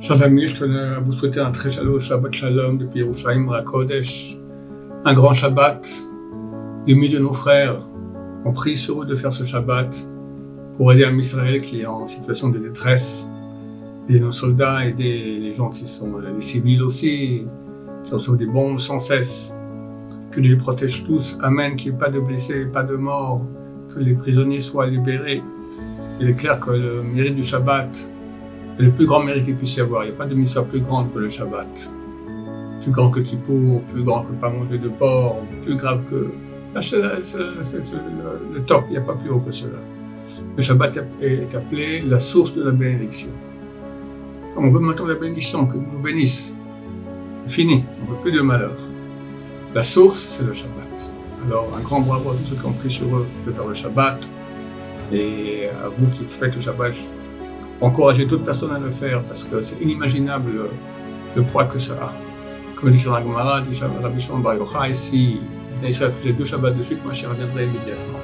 [0.00, 4.36] Chers amis, je tenais vous souhaiter un très chaleureux Shabbat Shalom depuis Yerushalayim Rakodesh.
[5.04, 5.88] Un grand Shabbat.
[6.84, 7.76] Des milliers de nos frères
[8.44, 10.04] ont pris sur eux de faire ce Shabbat
[10.76, 13.28] pour aider un Israël qui est en situation de détresse.
[14.08, 17.44] Et nos soldats, aider les gens qui sont les civils aussi,
[18.02, 19.54] qui reçoivent des bombes sans cesse.
[20.32, 21.38] Que Dieu les protège tous.
[21.40, 21.76] Amen.
[21.76, 23.42] Qu'il n'y ait pas de blessés, pas de morts.
[23.94, 25.40] Que les prisonniers soient libérés.
[26.20, 28.10] Il est clair que le mérite du Shabbat,
[28.78, 30.04] le plus grand mérite qu'il puisse y avoir.
[30.04, 31.90] Il n'y a pas de mystère plus grand que le Shabbat.
[32.80, 36.28] Plus grand que Kippour, plus grand que pas manger de porc, plus grave que...
[36.80, 39.78] C'est le, top, il n'y a pas plus haut que cela.
[40.56, 43.30] Le Shabbat est appelé la source de la bénédiction.
[44.56, 46.56] On veut maintenant la bénédiction, que nous bénisse.
[47.46, 48.76] Fini, on ne veut plus de malheur.
[49.74, 51.12] La source, c'est le Shabbat.
[51.46, 53.74] Alors, un grand bravo à tous ceux qui ont pris sur eux de faire le
[53.74, 54.28] Shabbat.
[55.12, 56.92] Et à vous qui faites le Shabbat,
[57.80, 60.50] encourager d'autres personnes à le faire parce que c'est inimaginable
[61.36, 62.12] le, poids que ça a.
[62.74, 63.70] Comme dit sur la Gemara, du
[64.02, 65.40] Rabbi Shimon Bar Yochai, si
[65.84, 68.18] Israël faisait deux Shabbats de suite, ma chère reviendrait immédiatement.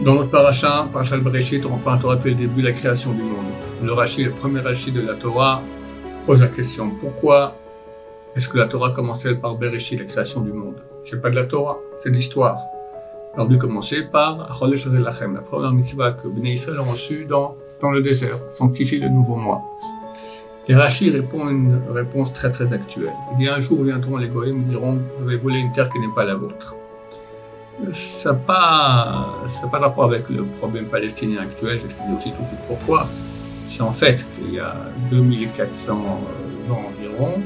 [0.00, 3.22] Dans notre paracha, paracha Bereshit, on reprend la Torah depuis le début, la création du
[3.22, 3.46] monde.
[3.82, 5.62] Le Rashi, le premier Rashi de la Torah,
[6.24, 7.56] pose la question pourquoi
[8.34, 10.76] est-ce que la Torah commençait par Bereshit, la création du monde?
[11.04, 12.58] C'est pas de la Torah, c'est de l'histoire.
[13.36, 17.54] Alors dû commencer par Chodesh Lachem, la première mitzvah que Bnei Israël ont reçue dans,
[17.82, 19.60] dans le désert, sanctifier le nouveau mois.
[20.68, 23.12] Et Rashi répond une réponse très très actuelle.
[23.32, 25.98] Il dit un jour viendront les Goïms et diront vous avez volé une terre qui
[26.00, 26.76] n'est pas la vôtre.
[27.92, 32.60] Ça n'a pas, pas rapport avec le problème palestinien actuel, j'explique aussi tout de suite
[32.66, 33.06] pourquoi.
[33.66, 34.74] C'est en fait qu'il y a
[35.10, 37.42] 2400 ans environ,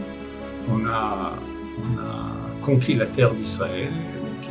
[0.71, 1.33] on a,
[1.79, 3.91] on a conquis la terre d'Israël,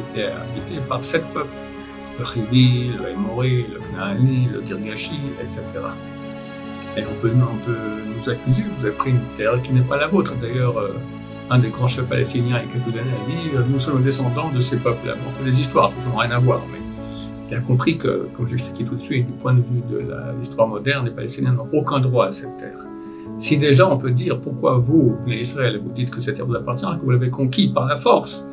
[0.09, 1.47] était habité par sept peuples,
[2.17, 5.63] le Chivi, le Hémori, le Knaani, le Girgashi, etc.
[6.97, 10.35] Et on peut, nous accuser, vous avez pris une terre qui n'est pas la vôtre.
[10.41, 10.93] D'ailleurs, euh,
[11.49, 14.03] un des grands chefs palestiniens il y a quelques années a dit euh, Nous sommes
[14.03, 15.15] descendants de ces peuples-là.
[15.27, 16.61] On fait des histoires, ça n'a rien à voir.
[16.71, 16.79] Mais
[17.49, 20.03] il a compris que, comme j'expliquais tout de suite, du point de vue de
[20.37, 22.77] l'histoire moderne, les Palestiniens n'ont aucun droit à cette terre.
[23.39, 26.55] Si déjà on peut dire pourquoi vous, les Israël, vous dites que cette terre vous
[26.55, 28.45] appartient, que vous l'avez conquis par la force,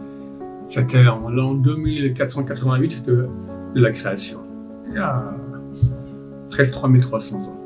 [0.69, 3.28] c'était en l'an 2488 de,
[3.75, 4.41] la création,
[4.88, 5.22] il y a
[6.50, 7.60] presque 3300 ans.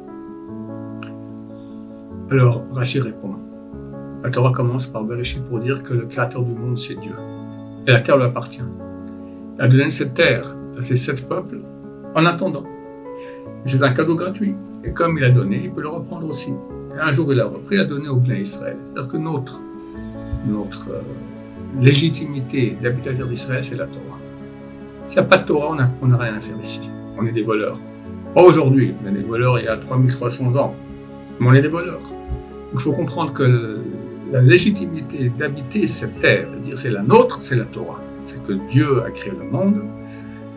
[2.30, 3.34] Alors Rachid répond.
[4.22, 7.14] La Torah commence par Bereshit pour dire que le créateur du monde, c'est Dieu.
[7.86, 8.62] Et la terre lui appartient.
[9.56, 10.46] Il a donné cette terre
[10.76, 11.60] à ces sept peuples
[12.14, 12.64] en attendant.
[13.66, 14.54] C'est un cadeau gratuit.
[14.84, 16.52] Et comme il a donné, il peut le reprendre aussi.
[16.96, 18.76] Et un jour, il a repris, il a donné au plein Israël.
[18.92, 19.60] C'est-à-dire que notre,
[20.46, 21.00] notre euh,
[21.78, 24.18] légitimité d'habiter d'Israël, c'est la Torah.
[25.06, 26.90] S'il n'y a pas de Torah, on n'a rien à faire ici.
[27.18, 27.78] On est des voleurs.
[28.34, 30.74] Pas aujourd'hui, on est des voleurs il y a 3300 ans.
[31.38, 32.02] Mais on est des voleurs.
[32.72, 33.78] il faut comprendre que
[34.30, 38.00] la légitimité d'habiter cette terre, dire c'est la nôtre, c'est la Torah.
[38.26, 39.82] C'est que Dieu a créé le monde,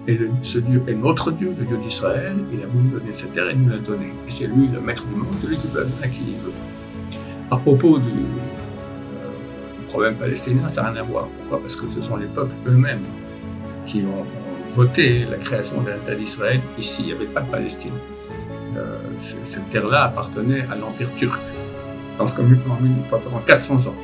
[0.08, 2.38] et ce Dieu est notre Dieu, le Dieu d'Israël.
[2.52, 4.14] Il a voulu donner cette terre et nous l'a donnée.
[4.28, 6.52] Et c'est lui le maître du monde, celui qui peut la donner à.
[7.50, 8.12] À propos du,
[9.86, 11.28] problème palestinien, ça n'a rien à voir.
[11.28, 11.60] Pourquoi?
[11.60, 13.04] Parce que ce sont les peuples eux-mêmes
[13.86, 14.26] qui ont,
[14.74, 16.60] voté la création de l'État d'Israël.
[16.78, 17.94] Ici, il n'y avait pas de Palestine.
[18.76, 21.42] Euh, cette terre-là appartenait à l'Empire turc.
[22.18, 22.30] Donc,
[23.10, 23.96] pendant 400 ans.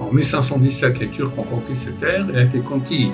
[0.00, 2.26] En 1517, les Turcs ont conquis cette terre.
[2.28, 3.08] Elle a été conquise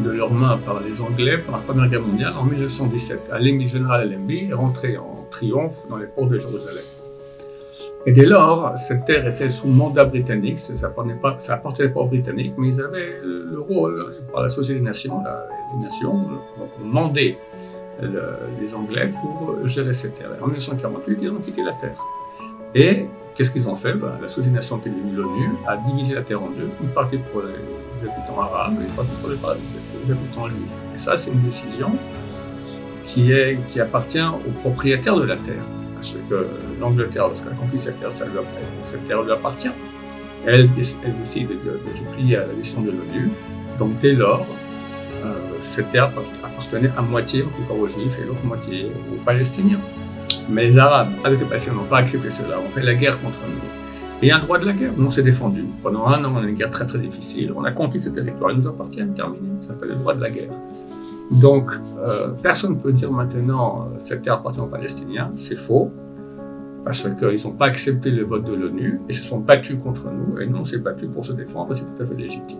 [0.00, 3.30] de leurs mains par les Anglais pendant la Première Guerre mondiale en 1917.
[3.32, 6.82] Allenby, général Allenby est rentré en triomphe dans les ports de Jérusalem.
[8.06, 12.68] Et dès lors, cette terre était sous mandat britannique, ça n'appartenait pas, aux Britanniques, mais
[12.68, 13.94] ils avaient le rôle,
[14.32, 16.24] par la Société des Nations, les Nations,
[18.60, 20.30] les Anglais pour gérer cette terre.
[20.40, 21.98] En 1948, ils ont quitté la terre.
[22.74, 23.92] Et qu'est-ce qu'ils ont fait?
[23.92, 26.88] Ben, La Société des Nations, qui est l'ONU, a divisé la terre en deux, une
[26.88, 29.36] partie pour les habitants arabes et une partie pour les
[30.10, 30.84] habitants juifs.
[30.94, 31.90] Et ça, c'est une décision
[33.04, 35.64] qui appartient aux propriétaires de la terre
[36.00, 36.46] parce que
[36.80, 38.10] l'Angleterre, lorsqu'elle a compris cette terre,
[38.82, 39.70] cette terre lui appartient.
[40.46, 40.68] Elle,
[41.04, 43.30] elle décide de, se plier à la décision de l'ONU.
[43.78, 44.46] Donc dès lors,
[45.24, 46.10] euh, cette terre
[46.42, 49.80] appartenait à moitié encore aux Juifs et l'autre moitié aux Palestiniens.
[50.48, 52.58] Mais les Arabes, avec les Palestiniens, n'ont pas accepté cela.
[52.64, 53.60] On fait la guerre contre nous.
[54.22, 54.92] Et il y a un droit de la guerre.
[54.98, 55.64] On s'est défendu.
[55.82, 57.52] Pendant un an, on a une guerre très très difficile.
[57.54, 58.50] On a conquis ce territoire.
[58.52, 59.48] Il nous appartient, terminé.
[59.60, 60.50] Ça s'appelle le droit de la guerre.
[61.42, 65.90] Donc, euh, personne ne peut dire maintenant euh, cette terre appartient aux Palestiniens, c'est faux,
[66.84, 70.40] parce qu'ils n'ont pas accepté le vote de l'ONU et se sont battus contre nous,
[70.40, 72.58] et nous on s'est battus pour se défendre, c'est tout à fait légitime.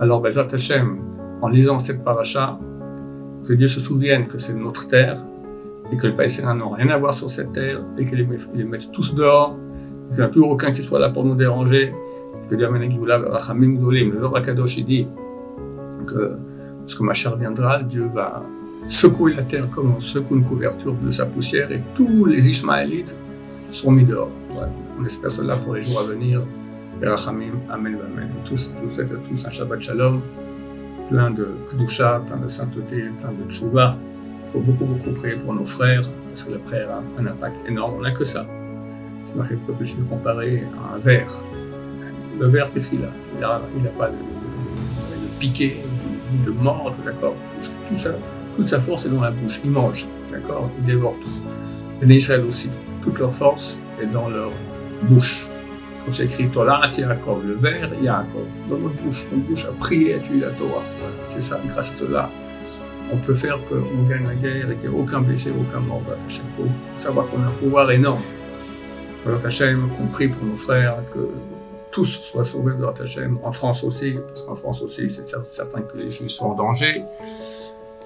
[0.00, 0.98] Alors, Bezat Hashem,
[1.40, 2.58] en lisant cette paracha,
[3.46, 5.16] que Dieu se souvienne que c'est notre terre,
[5.92, 8.92] et que les Palestiniens n'ont rien à voir sur cette terre, et qu'ils les, mettent
[8.92, 9.56] tous dehors,
[10.08, 11.94] et qu'il n'y a plus aucun qui soit là pour nous déranger,
[12.34, 15.06] et que Dieu le Rakadosh, il dit
[16.06, 16.36] que
[16.86, 18.44] lorsque ma chère viendra, Dieu va
[18.86, 23.16] secouer la terre comme on secoue une couverture de sa poussière, et tous les Ishmaélites
[23.42, 24.30] seront mis dehors.
[24.96, 26.40] On espère cela pour les jours à venir.
[27.00, 28.28] Berachamim, Amen, Amen.
[28.44, 30.22] Je vous souhaite à tous un Shabbat Shalom,
[31.08, 33.96] plein de Kedusha, plein de sainteté, plein de Tchouva.
[34.44, 37.56] Il faut beaucoup, beaucoup prier pour nos frères, parce que la prière a un impact
[37.66, 37.94] énorme.
[37.98, 38.46] On n'a que ça.
[39.34, 41.32] Je ne peux plus comparer à un verre.
[42.38, 43.10] Le verre, qu'est-ce qu'il a?
[43.34, 46.05] Il n'a pas de, de, de,
[46.44, 48.10] de mordre, d'accord tout ça,
[48.56, 49.60] Toute sa force est dans la bouche.
[49.64, 51.48] Il mange, d'accord Il dévore tout.
[52.02, 52.70] Les Israël aussi.
[53.02, 54.50] Toute leur force est dans leur
[55.02, 55.48] bouche.
[56.02, 59.26] Comme c'est écrit Tolat Yaakov, le verre Yaakov, dans notre bouche.
[59.32, 60.82] Notre bouche a prié et tué la Torah.
[61.24, 62.30] C'est ça, grâce à cela,
[63.12, 66.02] on peut faire qu'on gagne la guerre et qu'il n'y ait aucun blessé, aucun mort.
[66.28, 68.22] Il faut, savoir qu'on a un pouvoir énorme.
[69.24, 71.28] Alors Hachem, compris pour nos frères, que
[71.96, 75.96] tous soient sauvés de Hachem, en France aussi, parce qu'en France aussi, c'est certain que
[75.96, 77.02] les Juifs sont en danger,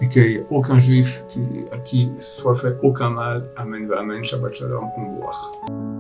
[0.01, 1.43] et qu'il n'y ait aucun Juif qui,
[1.73, 3.43] à qui soit fait aucun mal.
[3.57, 6.00] Amen, Amen, Shabbat Shalom, Umbuach.